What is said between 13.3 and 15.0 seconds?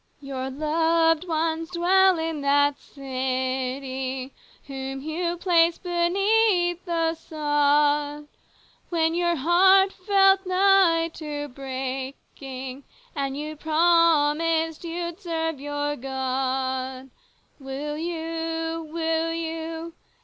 you promised